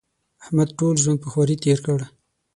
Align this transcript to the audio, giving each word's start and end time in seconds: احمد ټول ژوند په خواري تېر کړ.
احمد 0.43 0.69
ټول 0.77 0.95
ژوند 1.03 1.19
په 1.21 1.27
خواري 1.31 1.55
تېر 1.63 1.79
کړ. 1.85 1.99